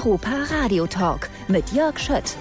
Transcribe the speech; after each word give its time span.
Europa 0.00 0.30
Radio 0.50 0.86
Talk 0.86 1.28
mit 1.48 1.72
Jörg 1.72 1.98
Schött. 1.98 2.36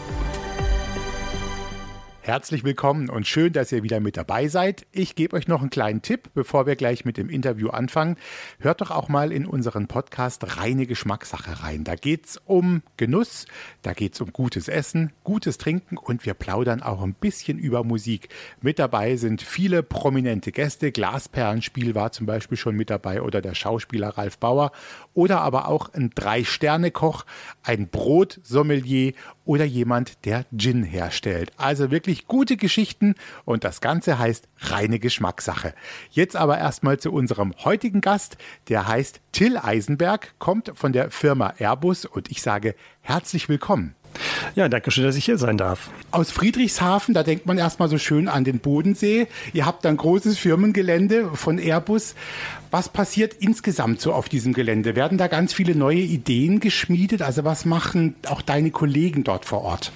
Herzlich 2.21 2.66
willkommen 2.66 3.09
und 3.09 3.25
schön, 3.27 3.53
dass 3.53 3.71
ihr 3.71 3.81
wieder 3.81 4.01
mit 4.01 4.17
dabei 4.17 4.50
seid. 4.50 4.85
Ich 4.92 5.16
gebe 5.16 5.37
euch 5.37 5.47
noch 5.47 5.61
einen 5.61 5.69
kleinen 5.69 6.01
Tipp, 6.01 6.29
bevor 6.33 6.67
wir 6.67 6.75
gleich 6.75 7.06
mit 7.06 7.15
dem 7.15 7.29
Interview 7.29 7.69
anfangen. 7.69 8.18
Hört 8.59 8.81
doch 8.81 8.91
auch 8.91 9.07
mal 9.07 9.31
in 9.31 9.45
unseren 9.45 9.88
Podcast 9.88 10.57
Reine 10.57 10.85
Geschmackssache 10.85 11.63
rein. 11.63 11.85
Da 11.85 11.95
geht 11.95 12.25
es 12.25 12.38
um 12.45 12.84
Genuss, 12.97 13.45
da 13.84 13.93
geht 13.93 14.16
es 14.16 14.21
um 14.21 14.34
gutes 14.34 14.67
Essen, 14.67 15.13
gutes 15.23 15.57
Trinken 15.57 15.97
und 15.97 16.25
wir 16.25 16.34
plaudern 16.34 16.84
auch 16.84 17.02
ein 17.02 17.13
bisschen 17.13 17.57
über 17.57 17.85
Musik. 17.85 18.27
Mit 18.61 18.79
dabei 18.79 19.15
sind 19.15 19.41
viele 19.41 19.81
prominente 19.81 20.51
Gäste. 20.51 20.91
Glasperlenspiel 20.91 21.95
war 21.95 22.11
zum 22.11 22.25
Beispiel 22.25 22.57
schon 22.57 22.75
mit 22.75 22.89
dabei 22.89 23.21
oder 23.21 23.41
der 23.41 23.55
Schauspieler 23.55 24.09
Ralf 24.09 24.38
Bauer 24.38 24.73
oder 25.13 25.39
aber 25.39 25.70
auch 25.70 25.94
ein 25.94 26.11
Drei-Sterne-Koch, 26.13 27.25
ein 27.63 27.88
Brotsommelier 27.88 29.13
oder 29.45 29.66
jemand, 29.66 30.25
der 30.25 30.45
Gin 30.55 30.83
herstellt. 30.83 31.52
Also 31.58 31.89
wirklich 31.89 32.19
gute 32.28 32.58
Geschichten 32.58 33.16
und 33.46 33.64
das 33.64 33.82
Ganze 33.82 34.20
heißt 34.20 34.48
reine 34.59 35.00
Geschmackssache. 35.00 35.73
Jetzt 36.12 36.36
aber 36.36 36.58
erstmal 36.58 37.00
zu 37.00 37.12
unserem 37.12 37.54
heutigen 37.64 38.02
Gast, 38.02 38.38
der 38.68 38.88
heißt 38.88 39.22
Till 39.32 39.58
Eisenberg, 39.58 40.34
kommt 40.40 40.72
von 40.76 40.94
der 40.94 41.12
Firma 41.12 41.54
Airbus 41.58 42.05
und 42.05 42.32
ich 42.32 42.42
sage 42.42 42.76
herzlich 43.02 43.50
willkommen. 43.50 43.95
Ja, 44.55 44.68
danke 44.68 44.91
schön, 44.91 45.04
dass 45.04 45.16
ich 45.16 45.26
hier 45.26 45.38
sein 45.38 45.58
darf. 45.58 45.90
Aus 46.12 46.31
Friedrichshafen, 46.31 47.13
da 47.13 47.23
denkt 47.23 47.45
man 47.45 47.58
erstmal 47.58 47.90
so 47.90 47.98
schön 47.98 48.27
an 48.27 48.44
den 48.44 48.59
Bodensee. 48.59 49.27
Ihr 49.54 49.66
habt 49.66 49.86
ein 49.86 49.98
großes 49.98 50.38
Firmengelände 50.38 51.30
von 51.34 51.59
Airbus. 51.59 52.16
Was 52.72 52.90
passiert 52.90 53.34
insgesamt 53.40 54.00
so 54.02 54.14
auf 54.14 54.30
diesem 54.30 54.53
Gelände? 54.53 54.95
Werden 54.95 55.17
da 55.17 55.27
ganz 55.27 55.53
viele 55.53 55.76
neue 55.76 56.00
Ideen 56.00 56.59
geschmiedet? 56.59 57.22
Also 57.22 57.44
was 57.44 57.66
machen 57.66 58.16
auch 58.28 58.42
deine 58.42 58.72
Kollegen 58.72 59.23
dort 59.23 59.45
vor 59.45 59.61
Ort? 59.61 59.92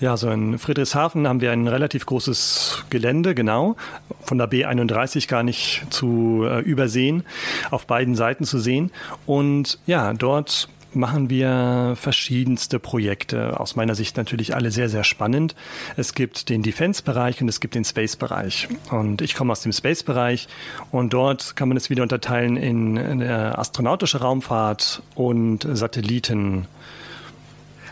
Ja, 0.00 0.18
so 0.18 0.30
in 0.30 0.58
Friedrichshafen 0.58 1.26
haben 1.26 1.40
wir 1.40 1.52
ein 1.52 1.68
relativ 1.68 2.04
großes 2.04 2.84
Gelände, 2.90 3.34
genau, 3.34 3.76
von 4.22 4.36
der 4.36 4.50
B31 4.50 5.26
gar 5.26 5.42
nicht 5.42 5.86
zu 5.88 6.44
äh, 6.44 6.60
übersehen, 6.60 7.24
auf 7.70 7.86
beiden 7.86 8.14
Seiten 8.14 8.44
zu 8.44 8.58
sehen. 8.58 8.90
Und 9.24 9.78
ja, 9.86 10.12
dort 10.12 10.68
machen 10.96 11.30
wir 11.30 11.94
verschiedenste 11.96 12.78
Projekte. 12.78 13.60
Aus 13.60 13.76
meiner 13.76 13.94
Sicht 13.94 14.16
natürlich 14.16 14.54
alle 14.54 14.70
sehr, 14.70 14.88
sehr 14.88 15.04
spannend. 15.04 15.54
Es 15.96 16.14
gibt 16.14 16.48
den 16.48 16.62
Defense-Bereich 16.62 17.40
und 17.40 17.48
es 17.48 17.60
gibt 17.60 17.74
den 17.74 17.84
Space-Bereich. 17.84 18.68
Und 18.90 19.22
ich 19.22 19.34
komme 19.34 19.52
aus 19.52 19.60
dem 19.60 19.72
Space-Bereich 19.72 20.48
und 20.90 21.12
dort 21.12 21.56
kann 21.56 21.68
man 21.68 21.76
es 21.76 21.90
wieder 21.90 22.02
unterteilen 22.02 22.56
in, 22.56 22.96
in 22.96 23.22
astronautische 23.22 24.20
Raumfahrt 24.20 25.02
und 25.14 25.66
Satelliten. 25.70 26.66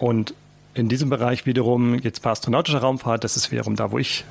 Und 0.00 0.34
in 0.74 0.88
diesem 0.88 1.08
Bereich 1.08 1.46
wiederum 1.46 1.98
jetzt 1.98 2.22
bei 2.22 2.30
astronautischer 2.30 2.78
Raumfahrt, 2.78 3.22
das 3.22 3.36
ist 3.36 3.52
wiederum 3.52 3.76
da, 3.76 3.92
wo 3.92 3.98
ich 3.98 4.24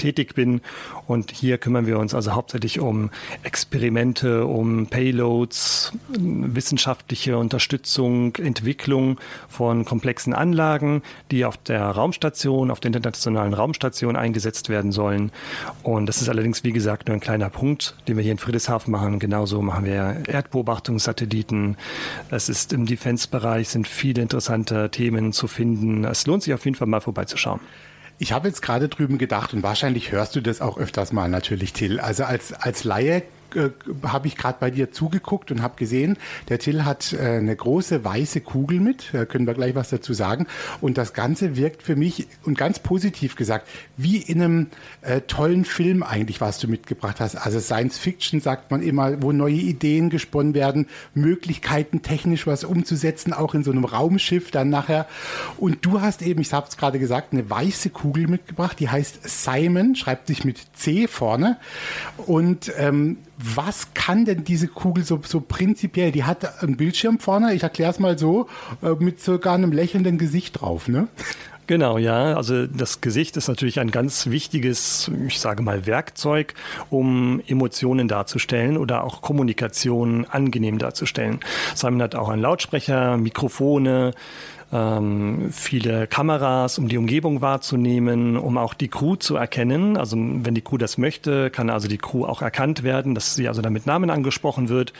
tätig 0.00 0.34
bin. 0.34 0.60
Und 1.06 1.30
hier 1.30 1.58
kümmern 1.58 1.86
wir 1.86 1.98
uns 1.98 2.14
also 2.14 2.32
hauptsächlich 2.32 2.80
um 2.80 3.10
Experimente, 3.42 4.46
um 4.46 4.86
Payloads, 4.86 5.92
wissenschaftliche 6.08 7.38
Unterstützung, 7.38 8.34
Entwicklung 8.36 9.18
von 9.48 9.84
komplexen 9.84 10.32
Anlagen, 10.32 11.02
die 11.30 11.44
auf 11.44 11.56
der 11.56 11.82
Raumstation, 11.82 12.70
auf 12.70 12.80
der 12.80 12.88
internationalen 12.88 13.54
Raumstation 13.54 14.16
eingesetzt 14.16 14.68
werden 14.68 14.92
sollen. 14.92 15.30
Und 15.82 16.06
das 16.06 16.22
ist 16.22 16.28
allerdings, 16.28 16.64
wie 16.64 16.72
gesagt, 16.72 17.08
nur 17.08 17.16
ein 17.16 17.20
kleiner 17.20 17.50
Punkt, 17.50 17.94
den 18.08 18.16
wir 18.16 18.22
hier 18.22 18.32
in 18.32 18.38
Friedrichshafen 18.38 18.90
machen. 18.90 19.18
Genauso 19.18 19.62
machen 19.62 19.84
wir 19.84 20.22
Erdbeobachtungssatelliten. 20.26 21.76
Es 22.30 22.48
ist 22.48 22.72
im 22.72 22.86
Defense-Bereich 22.86 23.68
sind 23.68 23.86
viele 23.86 24.22
interessante 24.22 24.90
Themen 24.90 25.32
zu 25.32 25.46
finden. 25.46 26.04
Es 26.04 26.26
lohnt 26.26 26.42
sich 26.42 26.54
auf 26.54 26.64
jeden 26.64 26.76
Fall 26.76 26.88
mal 26.88 27.00
vorbeizuschauen. 27.00 27.60
Ich 28.22 28.32
habe 28.32 28.48
jetzt 28.48 28.60
gerade 28.60 28.90
drüben 28.90 29.16
gedacht, 29.16 29.54
und 29.54 29.62
wahrscheinlich 29.62 30.12
hörst 30.12 30.36
du 30.36 30.42
das 30.42 30.60
auch 30.60 30.76
öfters 30.76 31.10
mal 31.10 31.30
natürlich, 31.30 31.72
Till. 31.72 31.98
Also 31.98 32.24
als, 32.24 32.52
als 32.52 32.84
Laie 32.84 33.22
äh, 33.56 33.70
habe 34.04 34.28
ich 34.28 34.36
gerade 34.36 34.58
bei 34.60 34.70
dir 34.70 34.92
zugeguckt 34.92 35.50
und 35.50 35.62
habe 35.62 35.76
gesehen, 35.76 36.16
der 36.48 36.58
Till 36.58 36.84
hat 36.84 37.12
äh, 37.12 37.18
eine 37.18 37.54
große 37.54 38.04
weiße 38.04 38.40
Kugel 38.40 38.80
mit, 38.80 39.10
da 39.12 39.24
können 39.24 39.46
wir 39.46 39.54
gleich 39.54 39.74
was 39.74 39.90
dazu 39.90 40.12
sagen. 40.12 40.46
Und 40.80 40.98
das 40.98 41.12
Ganze 41.12 41.56
wirkt 41.56 41.82
für 41.82 41.96
mich, 41.96 42.26
und 42.44 42.58
ganz 42.58 42.78
positiv 42.78 43.36
gesagt, 43.36 43.68
wie 43.96 44.18
in 44.18 44.42
einem 44.42 44.66
äh, 45.02 45.20
tollen 45.22 45.64
Film 45.64 46.02
eigentlich, 46.02 46.40
was 46.40 46.58
du 46.58 46.68
mitgebracht 46.68 47.20
hast. 47.20 47.36
Also 47.36 47.60
Science 47.60 47.98
Fiction 47.98 48.40
sagt 48.40 48.70
man 48.70 48.82
immer, 48.82 49.22
wo 49.22 49.32
neue 49.32 49.54
Ideen 49.54 50.10
gesponnen 50.10 50.54
werden, 50.54 50.86
Möglichkeiten 51.14 52.02
technisch 52.02 52.46
was 52.46 52.64
umzusetzen, 52.64 53.32
auch 53.32 53.54
in 53.54 53.62
so 53.62 53.70
einem 53.70 53.84
Raumschiff 53.84 54.50
dann 54.50 54.68
nachher. 54.70 55.06
Und 55.58 55.84
du 55.84 56.00
hast 56.00 56.22
eben, 56.22 56.40
ich 56.40 56.52
habe 56.52 56.66
es 56.68 56.76
gerade 56.76 56.98
gesagt, 56.98 57.32
eine 57.32 57.48
weiße 57.48 57.90
Kugel 57.90 58.26
mitgebracht, 58.28 58.78
die 58.80 58.88
heißt 58.88 59.28
Simon, 59.28 59.94
schreibt 59.94 60.26
sich 60.26 60.44
mit 60.44 60.58
C 60.74 61.06
vorne. 61.06 61.58
Und 62.26 62.72
ähm, 62.78 63.18
was 63.42 63.94
kann 63.94 64.24
denn 64.24 64.44
diese 64.44 64.68
Kugel 64.68 65.04
so, 65.04 65.20
so 65.24 65.40
prinzipiell? 65.40 66.12
Die 66.12 66.24
hat 66.24 66.62
einen 66.62 66.76
Bildschirm 66.76 67.18
vorne, 67.18 67.54
ich 67.54 67.62
erkläre 67.62 67.90
es 67.90 67.98
mal 67.98 68.18
so, 68.18 68.48
äh, 68.82 68.90
mit 68.98 69.20
sogar 69.20 69.54
einem 69.54 69.72
lächelnden 69.72 70.18
Gesicht 70.18 70.60
drauf, 70.60 70.88
ne? 70.88 71.08
Genau, 71.70 71.98
ja. 71.98 72.34
Also 72.34 72.66
das 72.66 73.00
Gesicht 73.00 73.36
ist 73.36 73.46
natürlich 73.46 73.78
ein 73.78 73.92
ganz 73.92 74.26
wichtiges, 74.26 75.08
ich 75.28 75.38
sage 75.38 75.62
mal, 75.62 75.86
Werkzeug, 75.86 76.54
um 76.90 77.40
Emotionen 77.46 78.08
darzustellen 78.08 78.76
oder 78.76 79.04
auch 79.04 79.22
Kommunikation 79.22 80.26
angenehm 80.28 80.78
darzustellen. 80.78 81.38
Simon 81.76 82.02
hat 82.02 82.16
auch 82.16 82.28
einen 82.28 82.42
Lautsprecher, 82.42 83.16
Mikrofone, 83.18 84.10
ähm, 84.72 85.48
viele 85.50 86.06
Kameras, 86.06 86.78
um 86.78 86.88
die 86.88 86.98
Umgebung 86.98 87.40
wahrzunehmen, 87.40 88.36
um 88.36 88.56
auch 88.58 88.74
die 88.74 88.88
Crew 88.88 89.16
zu 89.16 89.36
erkennen. 89.36 89.96
Also 89.96 90.16
wenn 90.16 90.54
die 90.54 90.60
Crew 90.60 90.78
das 90.78 90.98
möchte, 90.98 91.50
kann 91.50 91.70
also 91.70 91.88
die 91.88 91.98
Crew 91.98 92.24
auch 92.24 92.42
erkannt 92.42 92.82
werden, 92.82 93.14
dass 93.14 93.34
sie 93.34 93.48
also 93.48 93.62
damit 93.62 93.86
Namen 93.86 94.10
angesprochen 94.10 94.68
wird. 94.68 94.92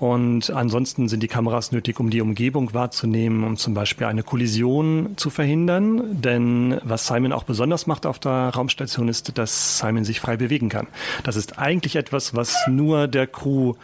Und 0.00 0.50
ansonsten 0.50 1.08
sind 1.08 1.22
die 1.22 1.28
Kameras 1.28 1.72
nötig, 1.72 2.00
um 2.00 2.10
die 2.10 2.20
Umgebung 2.20 2.74
wahrzunehmen, 2.74 3.44
um 3.44 3.56
zum 3.56 3.74
Beispiel 3.74 4.06
eine 4.06 4.22
Kollision 4.22 5.14
zu 5.16 5.30
verhindern. 5.30 6.20
Denn 6.20 6.80
was 6.82 7.06
Simon 7.06 7.32
auch 7.32 7.44
besonders 7.44 7.86
macht 7.86 8.06
auf 8.06 8.18
der 8.18 8.50
Raumstation 8.54 9.08
ist, 9.08 9.38
dass 9.38 9.78
Simon 9.78 10.04
sich 10.04 10.20
frei 10.20 10.36
bewegen 10.36 10.68
kann. 10.68 10.88
Das 11.22 11.36
ist 11.36 11.58
eigentlich 11.58 11.96
etwas, 11.96 12.34
was 12.34 12.56
nur 12.68 13.06
der 13.06 13.26
Crew 13.26 13.74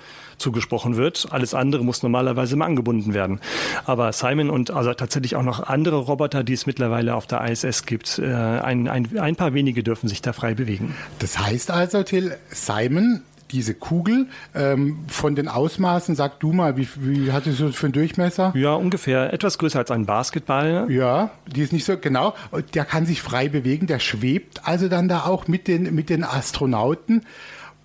zugesprochen 0.40 0.96
wird. 0.96 1.28
Alles 1.30 1.54
andere 1.54 1.84
muss 1.84 2.02
normalerweise 2.02 2.54
immer 2.54 2.66
angebunden 2.66 3.14
werden. 3.14 3.40
Aber 3.84 4.12
Simon 4.12 4.50
und 4.50 4.70
also 4.70 4.92
tatsächlich 4.94 5.36
auch 5.36 5.42
noch 5.42 5.62
andere 5.62 5.96
Roboter, 5.96 6.42
die 6.42 6.54
es 6.54 6.66
mittlerweile 6.66 7.14
auf 7.14 7.26
der 7.26 7.44
ISS 7.48 7.86
gibt, 7.86 8.18
äh, 8.18 8.26
ein, 8.26 8.88
ein, 8.88 9.18
ein 9.18 9.36
paar 9.36 9.54
wenige 9.54 9.82
dürfen 9.82 10.08
sich 10.08 10.22
da 10.22 10.32
frei 10.32 10.54
bewegen. 10.54 10.94
Das 11.18 11.38
heißt 11.38 11.70
also, 11.70 12.02
Till, 12.02 12.36
Simon 12.50 13.22
diese 13.52 13.74
Kugel 13.74 14.26
ähm, 14.54 15.00
von 15.08 15.34
den 15.34 15.48
Ausmaßen, 15.48 16.14
sag 16.14 16.40
du 16.40 16.52
mal, 16.52 16.76
wie, 16.76 16.88
wie 16.96 17.32
hat 17.32 17.44
sie 17.44 17.52
so 17.52 17.70
für 17.72 17.86
einen 17.86 17.92
Durchmesser? 17.92 18.52
Ja, 18.56 18.74
ungefähr 18.74 19.32
etwas 19.32 19.58
größer 19.58 19.78
als 19.78 19.90
ein 19.90 20.06
Basketball. 20.06 20.86
Ja, 20.88 21.30
die 21.46 21.62
ist 21.62 21.72
nicht 21.72 21.84
so 21.84 21.96
genau. 21.98 22.34
Der 22.74 22.84
kann 22.84 23.06
sich 23.06 23.22
frei 23.22 23.48
bewegen, 23.48 23.86
der 23.86 23.98
schwebt 23.98 24.66
also 24.66 24.88
dann 24.88 25.08
da 25.08 25.24
auch 25.24 25.48
mit 25.48 25.68
den, 25.68 25.94
mit 25.94 26.10
den 26.10 26.24
Astronauten. 26.24 27.22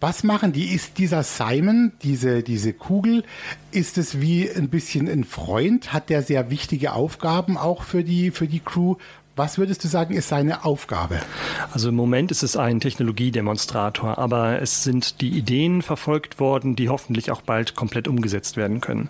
Was 0.07 0.23
machen 0.23 0.53
die? 0.53 0.65
Ist 0.65 0.99
dieser 0.99 1.23
Simon, 1.23 1.91
diese, 2.03 2.43
diese 2.43 2.73
Kugel, 2.73 3.23
ist 3.71 3.97
es 3.97 4.21
wie 4.21 4.47
ein 4.47 4.69
bisschen 4.69 5.09
ein 5.09 5.23
Freund? 5.23 5.93
Hat 5.93 6.11
der 6.11 6.21
sehr 6.21 6.51
wichtige 6.51 6.93
Aufgaben 6.93 7.57
auch 7.57 7.81
für 7.81 8.03
die, 8.03 8.29
für 8.29 8.47
die 8.47 8.59
Crew? 8.59 8.97
Was 9.37 9.57
würdest 9.57 9.83
du 9.83 9.89
sagen, 9.89 10.13
ist 10.13 10.29
seine 10.29 10.63
Aufgabe? 10.63 11.19
Also 11.73 11.89
im 11.89 11.95
Moment 11.95 12.31
ist 12.31 12.41
es 12.41 12.55
ein 12.55 12.79
Technologiedemonstrator, 12.79 14.17
aber 14.17 14.61
es 14.61 14.85
sind 14.85 15.19
die 15.19 15.27
Ideen 15.27 15.81
verfolgt 15.81 16.39
worden, 16.39 16.77
die 16.77 16.87
hoffentlich 16.87 17.31
auch 17.31 17.41
bald 17.41 17.75
komplett 17.75 18.07
umgesetzt 18.07 18.55
werden 18.55 18.79
können. 18.79 19.09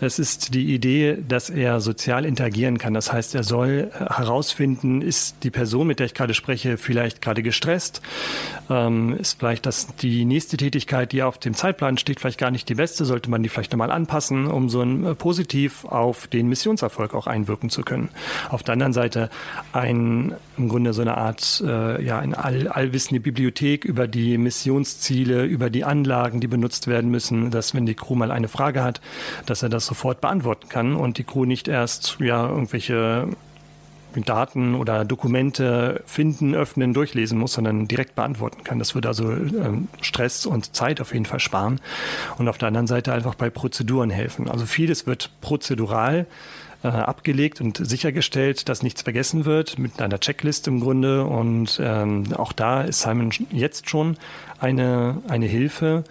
Es 0.00 0.20
ist 0.20 0.54
die 0.54 0.72
Idee, 0.72 1.18
dass 1.26 1.50
er 1.50 1.80
sozial 1.80 2.24
interagieren 2.24 2.78
kann. 2.78 2.94
Das 2.94 3.12
heißt, 3.12 3.34
er 3.34 3.42
soll 3.42 3.90
herausfinden, 3.92 5.02
ist 5.02 5.38
die 5.42 5.50
Person, 5.50 5.88
mit 5.88 5.98
der 5.98 6.06
ich 6.06 6.14
gerade 6.14 6.34
spreche, 6.34 6.76
vielleicht 6.76 7.20
gerade 7.20 7.42
gestresst? 7.42 8.02
Ähm, 8.70 9.16
ist 9.18 9.40
vielleicht 9.40 9.66
das 9.66 9.88
die 9.96 10.24
nächste 10.24 10.56
Tätigkeit, 10.56 11.10
die 11.10 11.24
auf 11.24 11.38
dem 11.38 11.54
Zeitplan 11.54 11.98
steht, 11.98 12.20
vielleicht 12.20 12.38
gar 12.38 12.52
nicht 12.52 12.68
die 12.68 12.76
beste? 12.76 13.04
Sollte 13.04 13.30
man 13.30 13.42
die 13.42 13.48
vielleicht 13.48 13.72
nochmal 13.72 13.90
anpassen, 13.90 14.46
um 14.46 14.68
so 14.68 14.82
ein, 14.82 15.04
äh, 15.04 15.14
positiv 15.16 15.84
auf 15.86 16.28
den 16.28 16.48
Missionserfolg 16.48 17.14
auch 17.14 17.26
einwirken 17.26 17.68
zu 17.68 17.82
können? 17.82 18.10
Auf 18.48 18.62
der 18.62 18.74
anderen 18.74 18.92
Seite 18.92 19.28
ein, 19.72 20.34
im 20.56 20.68
Grunde 20.68 20.92
so 20.92 21.02
eine 21.02 21.16
Art, 21.16 21.62
äh, 21.66 22.02
ja, 22.02 22.18
eine 22.18 22.42
all, 22.42 22.68
allwissende 22.68 23.20
Bibliothek 23.20 23.84
über 23.84 24.06
die 24.08 24.38
Missionsziele, 24.38 25.44
über 25.44 25.70
die 25.70 25.84
Anlagen, 25.84 26.40
die 26.40 26.48
benutzt 26.48 26.86
werden 26.86 27.10
müssen, 27.10 27.50
dass 27.50 27.74
wenn 27.74 27.86
die 27.86 27.94
Crew 27.94 28.14
mal 28.14 28.30
eine 28.30 28.48
Frage 28.48 28.82
hat, 28.82 29.00
dass 29.46 29.62
er 29.62 29.68
das 29.68 29.86
sofort 29.86 30.20
beantworten 30.20 30.68
kann 30.68 30.94
und 30.94 31.18
die 31.18 31.24
Crew 31.24 31.44
nicht 31.44 31.68
erst, 31.68 32.16
ja, 32.20 32.48
irgendwelche 32.48 33.28
Daten 34.24 34.74
oder 34.74 35.04
Dokumente 35.04 36.02
finden, 36.06 36.54
öffnen, 36.54 36.94
durchlesen 36.94 37.38
muss, 37.38 37.52
sondern 37.52 37.86
direkt 37.86 38.14
beantworten 38.14 38.64
kann. 38.64 38.78
Das 38.78 38.94
würde 38.94 39.08
also 39.08 39.30
ähm, 39.30 39.88
Stress 40.00 40.46
und 40.46 40.74
Zeit 40.74 41.00
auf 41.00 41.12
jeden 41.12 41.26
Fall 41.26 41.40
sparen 41.40 41.80
und 42.38 42.48
auf 42.48 42.58
der 42.58 42.68
anderen 42.68 42.86
Seite 42.86 43.12
einfach 43.12 43.34
bei 43.34 43.50
Prozeduren 43.50 44.10
helfen. 44.10 44.48
Also 44.48 44.66
vieles 44.66 45.06
wird 45.06 45.30
prozedural 45.40 46.26
äh, 46.86 46.90
abgelegt 46.90 47.60
und 47.60 47.84
sichergestellt, 47.84 48.68
dass 48.68 48.82
nichts 48.82 49.02
vergessen 49.02 49.44
wird, 49.44 49.78
mit 49.78 50.00
einer 50.00 50.20
Checkliste 50.20 50.70
im 50.70 50.80
Grunde. 50.80 51.24
Und 51.24 51.80
ähm, 51.82 52.32
auch 52.36 52.52
da 52.52 52.82
ist 52.82 53.00
Simon 53.00 53.30
jetzt 53.50 53.90
schon 53.90 54.16
eine, 54.60 55.20
eine 55.28 55.46
Hilfe. 55.46 56.04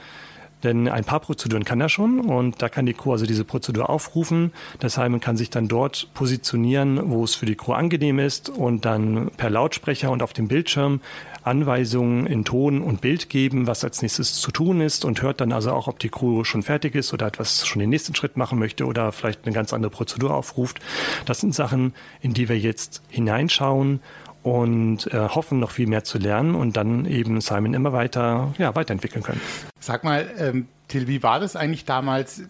Denn 0.64 0.88
ein 0.88 1.04
paar 1.04 1.20
Prozeduren 1.20 1.64
kann 1.64 1.80
er 1.80 1.90
schon 1.90 2.20
und 2.20 2.62
da 2.62 2.70
kann 2.70 2.88
die 2.88 2.94
Crew 2.94 3.12
also 3.12 3.28
diese 3.28 3.46
Prozedur 3.46 3.90
aufrufen. 3.90 4.52
Das 4.80 4.98
man 4.98 5.20
kann 5.20 5.38
sich 5.38 5.52
dann 5.52 5.68
dort 5.68 6.08
positionieren, 6.16 7.12
wo 7.12 7.24
es 7.24 7.36
für 7.36 7.46
die 7.46 7.56
Crew 7.56 7.74
angenehm 7.74 8.18
ist 8.18 8.50
und 8.50 8.84
dann 8.84 9.30
per 9.38 9.52
Lautsprecher 9.52 10.10
und 10.10 10.24
auf 10.24 10.34
dem 10.34 10.48
Bildschirm 10.48 11.02
Anweisungen 11.46 12.26
in 12.26 12.44
Ton 12.44 12.82
und 12.82 13.02
Bild 13.02 13.30
geben, 13.30 13.68
was 13.68 13.84
als 13.84 14.02
nächstes 14.02 14.34
zu 14.34 14.52
tun 14.52 14.82
ist 14.82 15.06
und 15.06 15.22
hört 15.22 15.42
dann 15.42 15.52
also 15.52 15.72
auch, 15.72 15.88
ob 15.88 16.00
die 16.00 16.10
Crew 16.10 16.44
schon 16.44 16.64
fertig 16.64 16.96
ist 16.96 17.14
oder 17.14 17.28
etwas 17.28 17.68
schon 17.68 17.80
den 17.80 17.90
nächsten 17.90 18.16
Schritt 18.16 18.38
machen 18.38 18.60
möchte 18.60 18.86
oder 18.86 19.12
vielleicht 19.12 19.46
eine 19.46 19.54
ganz 19.54 19.74
andere 19.74 19.92
Prozedur 19.92 20.34
aufruft. 20.34 20.80
Das 21.26 21.40
sind 21.40 21.54
Sachen, 21.54 21.94
in 22.22 22.34
die 22.34 22.50
wir 22.50 22.58
jetzt 22.58 23.02
hineinschauen 23.10 24.00
und 24.46 25.12
äh, 25.12 25.30
hoffen, 25.30 25.60
noch 25.60 25.72
viel 25.72 25.88
mehr 25.88 26.04
zu 26.04 26.20
lernen 26.20 26.54
und 26.54 26.78
dann 26.78 27.06
eben 27.06 27.42
Simon 27.42 27.74
immer 27.74 27.94
weiter 27.94 28.54
ja, 28.58 28.76
weiterentwickeln 28.76 29.24
können. 29.24 29.42
Sag 29.80 30.04
mal, 30.04 30.30
ähm, 30.38 30.68
Till, 30.88 31.08
wie 31.08 31.24
war 31.24 31.40
das 31.40 31.56
eigentlich 31.56 31.86
damals, 31.86 32.44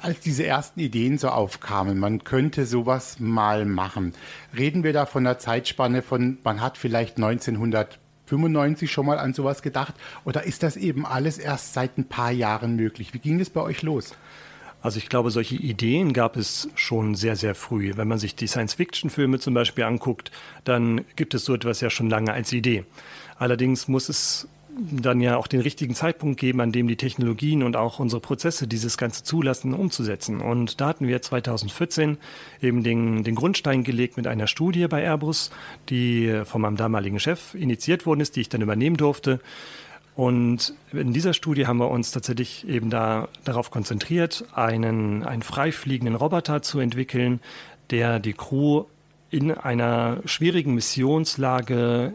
als 0.00 0.20
diese 0.20 0.46
ersten 0.46 0.80
Ideen 0.80 1.18
so 1.18 1.28
aufkamen? 1.28 1.98
Man 1.98 2.24
könnte 2.24 2.64
sowas 2.64 3.20
mal 3.20 3.66
machen. 3.66 4.14
Reden 4.56 4.82
wir 4.82 4.94
da 4.94 5.04
von 5.04 5.26
einer 5.26 5.38
Zeitspanne 5.38 6.00
von, 6.00 6.38
man 6.42 6.62
hat 6.62 6.78
vielleicht 6.78 7.18
1995 8.36 8.90
schon 8.90 9.06
mal 9.06 9.18
an 9.18 9.34
sowas 9.34 9.62
gedacht? 9.62 9.94
Oder 10.24 10.44
ist 10.44 10.62
das 10.62 10.76
eben 10.76 11.06
alles 11.06 11.38
erst 11.38 11.74
seit 11.74 11.98
ein 11.98 12.04
paar 12.04 12.30
Jahren 12.30 12.76
möglich? 12.76 13.14
Wie 13.14 13.18
ging 13.18 13.40
es 13.40 13.50
bei 13.50 13.60
euch 13.60 13.82
los? 13.82 14.14
Also 14.82 14.98
ich 14.98 15.08
glaube, 15.08 15.30
solche 15.30 15.54
Ideen 15.54 16.12
gab 16.12 16.36
es 16.36 16.68
schon 16.74 17.14
sehr, 17.14 17.36
sehr 17.36 17.54
früh. 17.54 17.92
Wenn 17.94 18.08
man 18.08 18.18
sich 18.18 18.34
die 18.34 18.48
Science-Fiction-Filme 18.48 19.38
zum 19.38 19.54
Beispiel 19.54 19.84
anguckt, 19.84 20.32
dann 20.64 21.04
gibt 21.14 21.34
es 21.34 21.44
so 21.44 21.54
etwas 21.54 21.80
ja 21.80 21.88
schon 21.88 22.10
lange 22.10 22.32
als 22.32 22.52
Idee. 22.52 22.84
Allerdings 23.38 23.86
muss 23.86 24.08
es 24.08 24.48
dann 24.74 25.20
ja 25.20 25.36
auch 25.36 25.46
den 25.46 25.60
richtigen 25.60 25.94
Zeitpunkt 25.94 26.40
geben, 26.40 26.60
an 26.60 26.72
dem 26.72 26.88
die 26.88 26.96
Technologien 26.96 27.62
und 27.62 27.76
auch 27.76 27.98
unsere 27.98 28.20
Prozesse 28.20 28.66
dieses 28.66 28.96
Ganze 28.96 29.22
zulassen, 29.22 29.74
umzusetzen. 29.74 30.40
Und 30.40 30.80
da 30.80 30.88
hatten 30.88 31.06
wir 31.06 31.20
2014 31.20 32.16
eben 32.60 32.82
den, 32.82 33.22
den 33.22 33.34
Grundstein 33.34 33.84
gelegt 33.84 34.16
mit 34.16 34.26
einer 34.26 34.46
Studie 34.46 34.86
bei 34.88 35.02
Airbus, 35.02 35.50
die 35.90 36.42
von 36.44 36.62
meinem 36.62 36.76
damaligen 36.76 37.20
Chef 37.20 37.54
initiiert 37.54 38.06
worden 38.06 38.20
ist, 38.20 38.36
die 38.36 38.40
ich 38.40 38.48
dann 38.48 38.62
übernehmen 38.62 38.96
durfte. 38.96 39.40
Und 40.14 40.74
in 40.92 41.12
dieser 41.12 41.32
Studie 41.32 41.66
haben 41.66 41.78
wir 41.78 41.90
uns 41.90 42.10
tatsächlich 42.10 42.66
eben 42.68 42.90
da 42.90 43.28
darauf 43.44 43.70
konzentriert, 43.70 44.44
einen, 44.54 45.22
einen 45.22 45.42
frei 45.42 45.72
fliegenden 45.72 46.14
Roboter 46.14 46.62
zu 46.62 46.80
entwickeln, 46.80 47.40
der 47.90 48.18
die 48.20 48.34
Crew 48.34 48.84
in 49.30 49.50
einer 49.50 50.20
schwierigen 50.26 50.74
Missionslage 50.74 52.12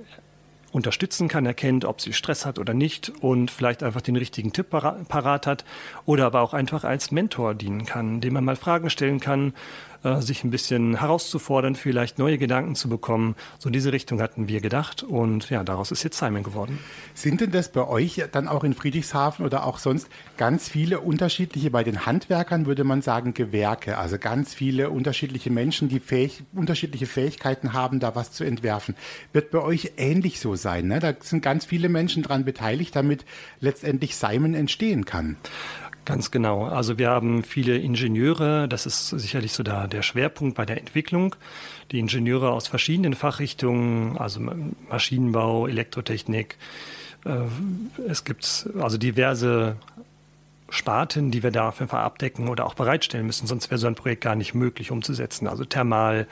unterstützen 0.77 1.27
kann, 1.27 1.45
erkennt, 1.45 1.83
ob 1.83 1.99
sie 1.99 2.13
Stress 2.13 2.45
hat 2.45 2.59
oder 2.59 2.73
nicht 2.73 3.11
und 3.19 3.51
vielleicht 3.51 3.83
einfach 3.83 4.01
den 4.01 4.15
richtigen 4.15 4.53
Tipp 4.53 4.69
parat 4.69 5.47
hat 5.47 5.65
oder 6.05 6.27
aber 6.27 6.41
auch 6.41 6.53
einfach 6.53 6.85
als 6.85 7.11
Mentor 7.11 7.55
dienen 7.55 7.85
kann, 7.85 8.21
dem 8.21 8.33
man 8.33 8.45
mal 8.45 8.55
Fragen 8.55 8.89
stellen 8.89 9.19
kann, 9.19 9.53
äh, 10.03 10.21
sich 10.21 10.43
ein 10.43 10.51
bisschen 10.51 10.99
herauszufordern, 10.99 11.75
vielleicht 11.75 12.19
neue 12.19 12.37
Gedanken 12.37 12.75
zu 12.75 12.89
bekommen. 12.89 13.35
So 13.59 13.69
in 13.69 13.73
diese 13.73 13.91
Richtung 13.91 14.21
hatten 14.21 14.47
wir 14.47 14.61
gedacht 14.61 15.03
und 15.03 15.49
ja, 15.49 15.63
daraus 15.63 15.91
ist 15.91 16.03
jetzt 16.03 16.17
Simon 16.17 16.43
geworden. 16.43 16.79
Sind 17.13 17.41
denn 17.41 17.51
das 17.51 17.71
bei 17.71 17.87
euch 17.87 18.23
dann 18.31 18.47
auch 18.47 18.63
in 18.63 18.73
Friedrichshafen 18.73 19.45
oder 19.45 19.65
auch 19.65 19.79
sonst 19.79 20.09
ganz 20.37 20.69
viele 20.69 20.99
unterschiedliche, 20.99 21.71
bei 21.71 21.83
den 21.83 22.05
Handwerkern 22.05 22.65
würde 22.65 22.83
man 22.83 23.01
sagen 23.01 23.33
Gewerke, 23.33 23.97
also 23.97 24.17
ganz 24.17 24.53
viele 24.53 24.89
unterschiedliche 24.89 25.49
Menschen, 25.49 25.89
die 25.89 25.99
fähig, 25.99 26.43
unterschiedliche 26.53 27.05
Fähigkeiten 27.05 27.73
haben, 27.73 27.99
da 27.99 28.15
was 28.15 28.31
zu 28.31 28.43
entwerfen. 28.43 28.95
Wird 29.33 29.51
bei 29.51 29.59
euch 29.59 29.93
ähnlich 29.97 30.39
so 30.39 30.55
sein? 30.55 30.87
Ne? 30.87 30.99
Da 30.99 31.13
sind 31.19 31.41
ganz 31.41 31.65
viele 31.65 31.89
Menschen 31.89 32.23
daran 32.23 32.45
beteiligt, 32.45 32.95
damit 32.95 33.25
letztendlich 33.59 34.15
Simon 34.15 34.53
entstehen 34.53 35.05
kann. 35.05 35.37
Ganz 36.07 36.31
genau. 36.31 36.63
Also 36.63 36.97
wir 36.97 37.09
haben 37.09 37.43
viele 37.43 37.77
Ingenieure, 37.77 38.69
das 38.69 38.85
ist 38.85 39.09
sicherlich 39.09 39.51
so 39.51 39.61
der, 39.61 39.89
der 39.89 40.03
Schwerpunkt 40.03 40.55
bei 40.55 40.65
der 40.65 40.77
Entwicklung. 40.77 41.35
Die 41.91 41.99
Ingenieure 41.99 42.51
aus 42.51 42.69
verschiedenen 42.69 43.13
Fachrichtungen, 43.13 44.17
also 44.17 44.39
Maschinenbau, 44.89 45.67
Elektrotechnik. 45.67 46.55
Äh, 47.25 47.39
es 48.07 48.23
gibt 48.23 48.69
also 48.79 48.97
diverse 48.97 49.75
Sparten, 50.69 51.29
die 51.29 51.43
wir 51.43 51.51
da 51.51 51.67
auf 51.67 51.79
jeden 51.79 51.89
Fall 51.89 52.03
abdecken 52.03 52.47
oder 52.47 52.67
auch 52.67 52.75
bereitstellen 52.75 53.25
müssen, 53.25 53.45
sonst 53.45 53.69
wäre 53.69 53.77
so 53.77 53.87
ein 53.87 53.95
Projekt 53.95 54.21
gar 54.21 54.35
nicht 54.35 54.53
möglich 54.53 54.91
umzusetzen. 54.91 55.45
Also 55.45 55.65
Thermal, 55.65 56.25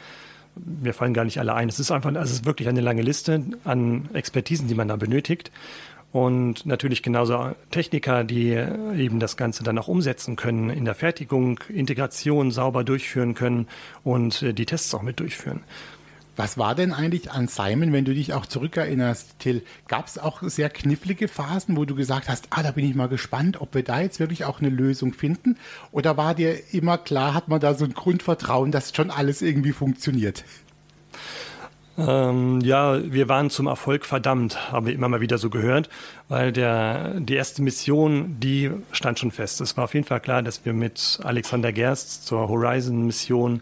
mir 0.55 0.93
fallen 0.93 1.13
gar 1.13 1.25
nicht 1.25 1.37
alle 1.37 1.53
ein. 1.53 1.67
Es 1.67 1.81
ist 1.81 1.91
einfach, 1.91 2.15
also 2.15 2.21
es 2.21 2.31
ist 2.31 2.45
wirklich 2.45 2.69
eine 2.69 2.79
lange 2.79 3.01
Liste 3.01 3.43
an 3.65 4.07
Expertisen, 4.13 4.69
die 4.69 4.75
man 4.75 4.87
da 4.87 4.95
benötigt 4.95 5.51
und 6.15 6.65
natürlich 6.65 7.03
genauso 7.03 7.51
Techniker, 7.71 8.23
die 8.23 8.51
eben 8.51 9.19
das 9.19 9.35
Ganze 9.35 9.65
dann 9.65 9.77
auch 9.77 9.89
umsetzen 9.89 10.37
können 10.37 10.69
in 10.69 10.85
der 10.85 10.95
Fertigung, 10.95 11.59
Integration 11.67 12.51
sauber 12.51 12.85
durchführen 12.85 13.33
können 13.33 13.67
und 14.05 14.41
äh, 14.41 14.53
die 14.53 14.65
Tests 14.65 14.95
auch 14.95 15.01
mit 15.01 15.19
durchführen. 15.19 15.59
Was 16.37 16.57
war 16.57 16.73
denn 16.73 16.93
eigentlich 16.93 17.31
an 17.31 17.49
Simon, 17.49 17.91
wenn 17.91 18.05
du 18.05 18.13
dich 18.13 18.31
auch 18.31 18.45
zurückerinnerst, 18.45 19.39
Till? 19.39 19.61
Gab 19.89 20.07
es 20.07 20.17
auch 20.17 20.41
sehr 20.41 20.69
knifflige 20.69 21.27
Phasen, 21.27 21.75
wo 21.75 21.83
du 21.83 21.95
gesagt 21.95 22.29
hast, 22.29 22.47
ah, 22.51 22.63
da 22.63 22.71
bin 22.71 22.89
ich 22.89 22.95
mal 22.95 23.09
gespannt, 23.09 23.59
ob 23.59 23.75
wir 23.75 23.83
da 23.83 23.99
jetzt 23.99 24.21
wirklich 24.21 24.45
auch 24.45 24.61
eine 24.61 24.69
Lösung 24.69 25.11
finden? 25.11 25.57
Oder 25.91 26.15
war 26.15 26.33
dir 26.33 26.73
immer 26.73 26.97
klar, 26.97 27.33
hat 27.33 27.49
man 27.49 27.59
da 27.59 27.73
so 27.73 27.83
ein 27.83 27.93
Grundvertrauen, 27.93 28.71
dass 28.71 28.95
schon 28.95 29.11
alles 29.11 29.41
irgendwie 29.41 29.73
funktioniert? 29.73 30.45
Ähm, 31.97 32.59
ja, 32.61 32.99
wir 33.01 33.29
waren 33.29 33.49
zum 33.49 33.67
Erfolg 33.67 34.05
verdammt, 34.05 34.71
haben 34.71 34.85
wir 34.85 34.93
immer 34.93 35.07
mal 35.07 35.21
wieder 35.21 35.37
so 35.37 35.49
gehört, 35.49 35.89
weil 36.27 36.51
der, 36.51 37.19
die 37.19 37.35
erste 37.35 37.61
Mission, 37.61 38.37
die 38.39 38.71
stand 38.91 39.19
schon 39.19 39.31
fest. 39.31 39.61
Es 39.61 39.77
war 39.77 39.85
auf 39.85 39.93
jeden 39.93 40.05
Fall 40.05 40.19
klar, 40.19 40.43
dass 40.43 40.65
wir 40.65 40.73
mit 40.73 41.19
Alexander 41.23 41.71
Gerst 41.71 42.27
zur 42.27 42.49
Horizon-Mission 42.49 43.61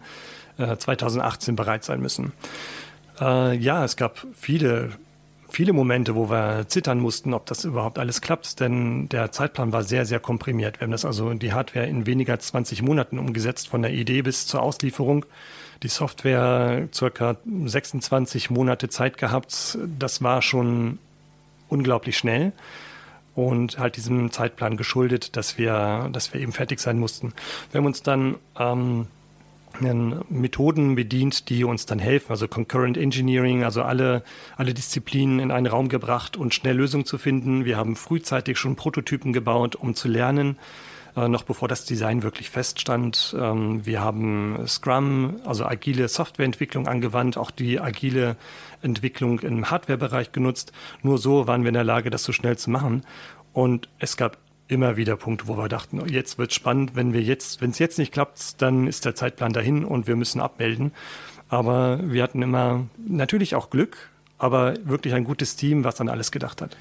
äh, 0.57 0.77
2018 0.77 1.55
bereit 1.55 1.83
sein 1.83 2.01
müssen. 2.01 2.33
Äh, 3.21 3.55
ja, 3.57 3.85
es 3.85 3.97
gab 3.97 4.25
viele 4.33 4.91
viele 5.53 5.71
Momente, 5.71 6.15
wo 6.15 6.29
wir 6.29 6.65
zittern 6.67 6.99
mussten, 6.99 7.33
ob 7.33 7.45
das 7.45 7.63
überhaupt 7.63 7.99
alles 7.99 8.21
klappt, 8.21 8.59
denn 8.59 9.07
der 9.09 9.31
Zeitplan 9.31 9.71
war 9.71 9.83
sehr, 9.83 10.05
sehr 10.05 10.19
komprimiert. 10.19 10.79
Wir 10.79 10.85
haben 10.85 10.91
das 10.91 11.05
also 11.05 11.33
die 11.33 11.53
Hardware 11.53 11.85
in 11.85 12.05
weniger 12.05 12.33
als 12.33 12.47
20 12.47 12.81
Monaten 12.81 13.19
umgesetzt, 13.19 13.69
von 13.69 13.83
der 13.83 13.91
Idee 13.91 14.23
bis 14.23 14.47
zur 14.47 14.61
Auslieferung 14.61 15.25
die 15.83 15.89
Software 15.89 16.87
circa 16.93 17.37
26 17.65 18.49
Monate 18.49 18.89
Zeit 18.89 19.17
gehabt. 19.17 19.77
Das 19.99 20.23
war 20.23 20.41
schon 20.41 20.97
unglaublich 21.69 22.17
schnell 22.17 22.53
und 23.35 23.77
halt 23.77 23.97
diesem 23.97 24.31
Zeitplan 24.31 24.77
geschuldet, 24.77 25.35
dass 25.35 25.57
wir, 25.57 26.09
dass 26.11 26.33
wir 26.33 26.41
eben 26.41 26.51
fertig 26.51 26.79
sein 26.79 26.99
mussten. 26.99 27.33
Wir 27.71 27.79
haben 27.79 27.85
uns 27.85 28.01
dann 28.01 28.37
ähm, 28.57 29.07
Methoden 29.81 30.95
bedient, 30.95 31.49
die 31.49 31.63
uns 31.63 31.85
dann 31.85 31.99
helfen, 31.99 32.31
also 32.31 32.47
Concurrent 32.47 32.97
Engineering, 32.97 33.63
also 33.63 33.81
alle, 33.81 34.23
alle 34.55 34.73
Disziplinen 34.73 35.39
in 35.39 35.51
einen 35.51 35.67
Raum 35.67 35.89
gebracht 35.89 36.37
und 36.37 36.53
schnell 36.53 36.77
Lösungen 36.77 37.05
zu 37.05 37.17
finden. 37.17 37.65
Wir 37.65 37.77
haben 37.77 37.95
frühzeitig 37.95 38.57
schon 38.57 38.75
Prototypen 38.75 39.33
gebaut, 39.33 39.75
um 39.75 39.95
zu 39.95 40.07
lernen, 40.07 40.57
äh, 41.15 41.27
noch 41.27 41.43
bevor 41.43 41.67
das 41.67 41.85
Design 41.85 42.23
wirklich 42.23 42.49
feststand. 42.49 43.35
Ähm, 43.39 43.85
wir 43.85 44.01
haben 44.01 44.59
Scrum, 44.67 45.37
also 45.45 45.65
agile 45.65 46.07
Softwareentwicklung 46.07 46.87
angewandt, 46.87 47.37
auch 47.37 47.51
die 47.51 47.79
agile 47.79 48.35
Entwicklung 48.81 49.39
im 49.39 49.69
Hardwarebereich 49.69 50.31
genutzt. 50.31 50.71
Nur 51.01 51.17
so 51.17 51.47
waren 51.47 51.63
wir 51.63 51.69
in 51.69 51.75
der 51.75 51.83
Lage, 51.83 52.09
das 52.09 52.23
so 52.23 52.31
schnell 52.31 52.57
zu 52.57 52.69
machen. 52.69 53.03
Und 53.53 53.89
es 53.99 54.17
gab 54.17 54.37
immer 54.67 54.97
wieder 54.97 55.15
Punkte, 55.17 55.47
wo 55.47 55.57
wir 55.57 55.69
dachten, 55.69 55.99
oh, 56.01 56.05
jetzt 56.05 56.37
wird 56.37 56.53
spannend, 56.53 56.95
wenn 56.95 57.13
wir 57.13 57.21
jetzt, 57.21 57.61
wenn 57.61 57.71
es 57.71 57.79
jetzt 57.79 57.99
nicht 57.99 58.11
klappt, 58.11 58.61
dann 58.61 58.87
ist 58.87 59.05
der 59.05 59.15
Zeitplan 59.15 59.53
dahin 59.53 59.85
und 59.85 60.07
wir 60.07 60.15
müssen 60.15 60.41
abmelden. 60.41 60.91
Aber 61.49 61.99
wir 62.03 62.23
hatten 62.23 62.41
immer 62.41 62.87
natürlich 62.97 63.55
auch 63.55 63.69
Glück, 63.69 64.09
aber 64.37 64.75
wirklich 64.85 65.13
ein 65.13 65.23
gutes 65.23 65.55
Team, 65.55 65.83
was 65.83 65.95
dann 65.95 66.09
alles 66.09 66.31
gedacht 66.31 66.61
hat. 66.61 66.75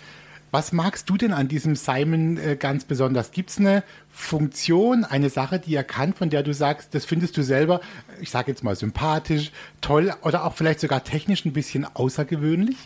Was 0.51 0.71
magst 0.71 1.09
du 1.09 1.17
denn 1.17 1.33
an 1.33 1.49
diesem 1.49 1.77
Simon 1.77 2.37
äh, 2.37 2.57
ganz 2.57 2.85
besonders? 2.85 3.33
Gibt 3.33 3.49
es 3.49 3.59
eine 3.59 3.83
Funktion, 4.11 5.05
eine 5.05 5.31
Sache, 5.31 5.59
die 5.59 5.75
er 5.75 5.83
kann, 5.83 6.13
von 6.13 6.29
der 6.29 6.43
du 6.43 6.53
sagst, 6.53 6.95
das 6.95 7.07
findest 7.07 7.39
du 7.39 7.43
selber, 7.43 7.81
ich 8.21 8.31
sage 8.31 8.51
jetzt 8.51 8.63
mal 8.63 8.77
sympathisch, 8.77 9.51
toll 9.81 10.13
oder 10.21 10.45
auch 10.45 10.55
vielleicht 10.55 10.81
sogar 10.81 11.05
technisch 11.05 11.47
ein 11.47 11.55
bisschen 11.55 11.87
außergewöhnlich? 11.87 12.77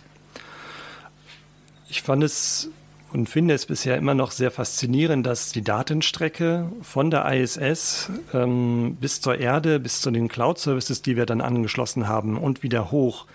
Ich 1.88 2.02
fand 2.02 2.22
es 2.22 2.70
und 3.12 3.28
finde 3.28 3.54
es 3.54 3.66
bisher 3.66 3.96
immer 3.96 4.14
noch 4.14 4.30
sehr 4.30 4.50
faszinierend, 4.50 5.26
dass 5.26 5.52
die 5.52 5.62
Datenstrecke 5.62 6.70
von 6.82 7.10
der 7.10 7.26
ISS 7.32 8.10
ähm, 8.34 8.96
bis 9.00 9.20
zur 9.20 9.38
Erde, 9.38 9.80
bis 9.80 10.00
zu 10.00 10.10
den 10.10 10.28
Cloud-Services, 10.28 11.02
die 11.02 11.16
wir 11.16 11.26
dann 11.26 11.40
angeschlossen 11.40 12.08
haben 12.08 12.36
und 12.36 12.62
wieder 12.62 12.90
hoch, 12.90 13.26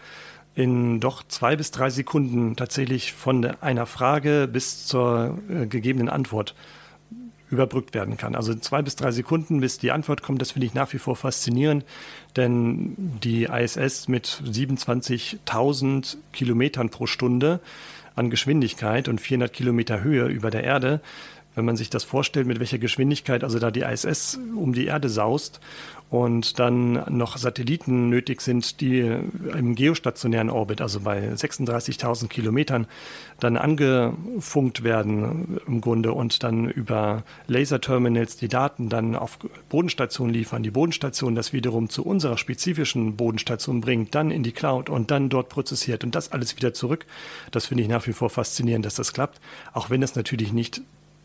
in 0.54 1.00
doch 1.00 1.24
zwei 1.28 1.56
bis 1.56 1.72
drei 1.72 1.90
Sekunden 1.90 2.56
tatsächlich 2.56 3.14
von 3.14 3.46
einer 3.62 3.86
Frage 3.86 4.50
bis 4.52 4.86
zur 4.86 5.38
äh, 5.50 5.66
gegebenen 5.66 6.10
Antwort 6.10 6.56
überbrückt 7.52 7.94
werden 7.94 8.18
kann. 8.18 8.36
Also 8.36 8.56
zwei 8.56 8.82
bis 8.82 8.96
drei 8.96 9.12
Sekunden, 9.12 9.60
bis 9.60 9.78
die 9.78 9.92
Antwort 9.92 10.24
kommt, 10.24 10.42
das 10.42 10.52
finde 10.52 10.68
ich 10.68 10.74
nach 10.74 10.92
wie 10.94 10.98
vor 10.98 11.16
faszinierend, 11.16 11.86
denn 12.36 12.96
die 12.98 13.44
ISS 13.44 14.08
mit 14.08 14.26
27.000 14.26 16.18
Kilometern 16.34 16.90
pro 16.90 17.06
Stunde 17.06 17.60
an 18.16 18.30
Geschwindigkeit 18.30 19.08
und 19.08 19.22
400 19.22 19.54
Kilometer 19.54 20.02
Höhe 20.02 20.28
über 20.28 20.50
der 20.50 20.64
Erde, 20.64 21.02
wenn 21.56 21.66
man 21.66 21.76
sich 21.76 21.90
das 21.90 22.04
vorstellt, 22.04 22.48
mit 22.48 22.60
welcher 22.60 22.78
Geschwindigkeit 22.78 23.44
also 23.44 23.60
da 23.60 23.72
die 23.72 23.82
ISS 23.82 24.40
um 24.56 24.74
die 24.74 24.86
Erde 24.86 25.10
saust 25.10 25.60
und 26.12 26.60
dann 26.60 27.06
noch 27.10 27.38
Satelliten 27.38 28.10
nötig 28.10 28.42
sind, 28.42 28.82
die 28.82 29.00
im 29.00 29.76
geostationären 29.76 30.50
Orbit, 30.50 30.82
also 30.82 31.00
bei 31.00 31.32
36.000 31.32 32.28
Kilometern, 32.28 32.86
dann 33.40 33.56
angefunkt 33.56 34.84
werden 34.84 35.62
im 35.66 35.80
Grunde 35.80 36.12
und 36.12 36.44
dann 36.44 36.70
über 36.70 37.24
Laserterminals 37.48 38.36
die 38.36 38.50
Daten 38.50 38.90
dann 38.90 39.16
auf 39.16 39.40
Bodenstationen 39.70 40.34
liefern, 40.34 40.64
die 40.64 40.72
Bodenstation 40.72 41.34
das 41.34 41.54
wiederum 41.54 41.88
zu 41.88 42.06
unserer 42.06 42.38
spezifischen 42.38 43.16
Bodenstation 43.16 43.80
bringt, 43.80 44.14
dann 44.14 44.32
in 44.32 44.44
die 44.44 44.52
Cloud 44.52 44.90
und 44.90 45.12
dann 45.12 45.30
dort 45.30 45.48
prozessiert 45.48 46.04
und 46.04 46.14
das 46.14 46.34
alles 46.34 46.58
wieder 46.58 46.74
zurück. 46.74 47.06
Das 47.52 47.68
finde 47.68 47.84
ich 47.84 47.90
nach 47.90 48.06
wie 48.06 48.14
vor 48.14 48.30
faszinierend, 48.30 48.86
dass 48.86 48.96
das 48.96 49.14
klappt, 49.14 49.40
auch 49.72 49.90
wenn 49.90 50.04
es 50.04 50.16
natürlich 50.16 50.52
nicht 50.52 50.82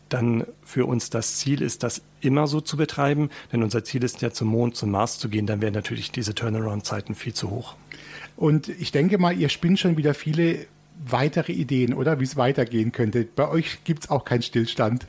dann 0.09 0.45
für 0.63 0.85
uns 0.85 1.09
das 1.09 1.37
Ziel 1.37 1.61
ist, 1.61 1.83
das 1.83 2.01
immer 2.21 2.47
so 2.47 2.61
zu 2.61 2.77
betreiben. 2.77 3.29
Denn 3.51 3.63
unser 3.63 3.83
Ziel 3.83 4.03
ist 4.03 4.21
ja 4.21 4.31
zum 4.31 4.49
Mond, 4.49 4.75
zum 4.75 4.91
Mars 4.91 5.19
zu 5.19 5.29
gehen. 5.29 5.45
Dann 5.45 5.61
wären 5.61 5.73
natürlich 5.73 6.11
diese 6.11 6.35
Turnaround-Zeiten 6.35 7.15
viel 7.15 7.33
zu 7.33 7.49
hoch. 7.49 7.75
Und 8.35 8.69
ich 8.69 8.91
denke 8.91 9.17
mal, 9.17 9.37
ihr 9.37 9.49
spinnt 9.49 9.79
schon 9.79 9.97
wieder 9.97 10.13
viele 10.13 10.67
weitere 11.05 11.51
Ideen, 11.51 11.93
oder 11.93 12.19
wie 12.19 12.23
es 12.23 12.37
weitergehen 12.37 12.91
könnte. 12.91 13.27
Bei 13.35 13.47
euch 13.49 13.83
gibt 13.83 14.05
es 14.05 14.09
auch 14.09 14.25
keinen 14.25 14.41
Stillstand. 14.41 15.05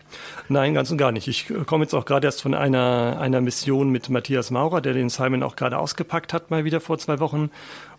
Nein, 0.48 0.74
ganz 0.74 0.90
und 0.90 0.98
gar 0.98 1.12
nicht. 1.12 1.28
Ich 1.28 1.50
komme 1.66 1.84
jetzt 1.84 1.94
auch 1.94 2.04
gerade 2.04 2.26
erst 2.26 2.42
von 2.42 2.54
einer, 2.54 3.18
einer 3.20 3.40
Mission 3.40 3.90
mit 3.90 4.08
Matthias 4.10 4.50
Maurer, 4.50 4.80
der 4.80 4.92
den 4.92 5.08
Simon 5.08 5.42
auch 5.42 5.56
gerade 5.56 5.78
ausgepackt 5.78 6.32
hat, 6.32 6.50
mal 6.50 6.64
wieder 6.64 6.80
vor 6.80 6.98
zwei 6.98 7.20
Wochen. 7.20 7.50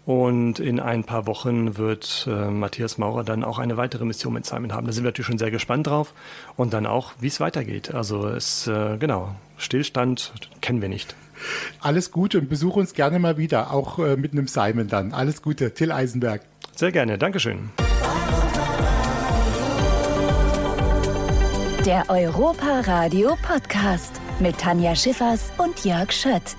Und 0.10 0.60
in 0.60 0.80
ein 0.80 1.04
paar 1.04 1.28
Wochen 1.28 1.78
wird 1.78 2.28
äh, 2.28 2.50
Matthias 2.50 2.98
Maurer 2.98 3.24
dann 3.24 3.44
auch 3.44 3.60
eine 3.60 3.78
weitere 3.78 4.06
Mission 4.06 4.34
mit 4.34 4.44
Simon 4.44 4.74
haben. 4.74 4.88
Da 4.88 4.92
sind 4.92 5.04
wir 5.04 5.10
natürlich 5.10 5.28
schon 5.28 5.38
sehr 5.38 5.52
gespannt 5.52 5.86
drauf. 5.86 6.16
Und 6.56 6.74
dann 6.74 6.88
auch, 6.88 7.12
wie 7.20 7.28
es 7.28 7.40
weitergeht. 7.40 7.94
Also 7.94 8.28
es, 8.28 8.66
äh, 8.66 8.98
genau, 8.98 9.36
Stillstand 9.58 10.34
kennen 10.62 10.82
wir 10.82 10.90
nicht. 10.90 11.16
Alles 11.80 12.10
Gute 12.10 12.40
und 12.40 12.50
besuch 12.50 12.76
uns 12.76 12.96
gerne 12.96 13.20
mal 13.20 13.38
wieder, 13.38 13.72
auch 13.72 14.00
äh, 14.00 14.18
mit 14.18 14.32
einem 14.32 14.48
Simon 14.48 14.88
dann. 14.88 15.14
Alles 15.14 15.44
Gute, 15.44 15.76
Till 15.76 15.92
Eisenberg. 15.92 16.42
Sehr 16.76 16.92
gerne, 16.92 17.20
Dankeschön. 17.20 17.70
Der 21.86 22.10
Europa 22.10 22.80
Radio 22.80 23.38
Podcast 23.48 24.20
mit 24.40 24.58
Tanja 24.58 24.96
Schiffers 24.96 25.52
und 25.60 25.86
Jörg 25.86 26.12
Schött. 26.12 26.56